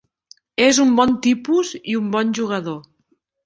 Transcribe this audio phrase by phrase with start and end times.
[0.67, 2.85] És un bon tipus i un bon jugador.